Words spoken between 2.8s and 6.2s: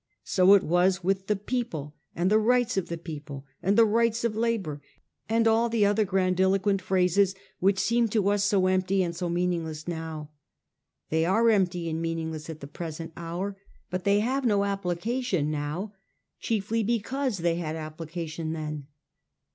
the people' and the' rights of labour,' and all the other